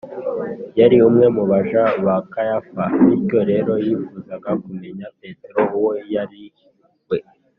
[0.79, 6.43] yari umwe mu baja ba kayafa, bityo rero yifuzaga kumenya petero uwo yari
[7.09, 7.17] we